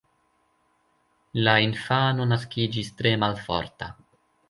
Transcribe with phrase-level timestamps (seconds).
[1.47, 3.97] La infano naskiĝis tre malforta.